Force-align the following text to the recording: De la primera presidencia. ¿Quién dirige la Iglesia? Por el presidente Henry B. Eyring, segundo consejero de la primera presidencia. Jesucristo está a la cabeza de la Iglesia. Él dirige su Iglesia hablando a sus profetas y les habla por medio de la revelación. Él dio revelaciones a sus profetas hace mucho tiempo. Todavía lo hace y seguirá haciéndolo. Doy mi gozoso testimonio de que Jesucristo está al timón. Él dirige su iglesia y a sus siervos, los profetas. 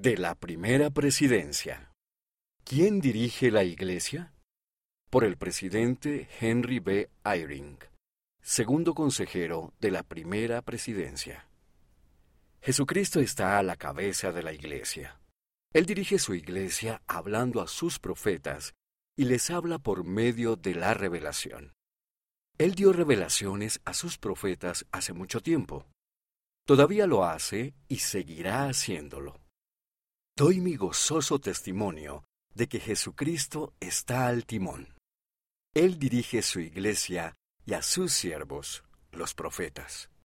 De 0.00 0.16
la 0.16 0.36
primera 0.36 0.90
presidencia. 0.90 1.92
¿Quién 2.62 3.00
dirige 3.00 3.50
la 3.50 3.64
Iglesia? 3.64 4.32
Por 5.10 5.24
el 5.24 5.36
presidente 5.36 6.28
Henry 6.38 6.78
B. 6.78 7.10
Eyring, 7.24 7.78
segundo 8.40 8.94
consejero 8.94 9.74
de 9.80 9.90
la 9.90 10.04
primera 10.04 10.62
presidencia. 10.62 11.48
Jesucristo 12.62 13.18
está 13.18 13.58
a 13.58 13.64
la 13.64 13.74
cabeza 13.74 14.30
de 14.30 14.44
la 14.44 14.52
Iglesia. 14.52 15.20
Él 15.74 15.84
dirige 15.84 16.20
su 16.20 16.32
Iglesia 16.32 17.02
hablando 17.08 17.60
a 17.60 17.66
sus 17.66 17.98
profetas 17.98 18.74
y 19.16 19.24
les 19.24 19.50
habla 19.50 19.80
por 19.80 20.04
medio 20.04 20.54
de 20.54 20.76
la 20.76 20.94
revelación. 20.94 21.72
Él 22.56 22.76
dio 22.76 22.92
revelaciones 22.92 23.80
a 23.84 23.94
sus 23.94 24.16
profetas 24.16 24.86
hace 24.92 25.12
mucho 25.12 25.40
tiempo. 25.40 25.86
Todavía 26.68 27.08
lo 27.08 27.24
hace 27.24 27.74
y 27.88 27.96
seguirá 27.96 28.68
haciéndolo. 28.68 29.40
Doy 30.38 30.60
mi 30.60 30.76
gozoso 30.76 31.40
testimonio 31.40 32.22
de 32.54 32.68
que 32.68 32.78
Jesucristo 32.78 33.74
está 33.80 34.28
al 34.28 34.46
timón. 34.46 34.94
Él 35.74 35.98
dirige 35.98 36.42
su 36.42 36.60
iglesia 36.60 37.34
y 37.66 37.74
a 37.74 37.82
sus 37.82 38.12
siervos, 38.12 38.84
los 39.10 39.34
profetas. 39.34 40.10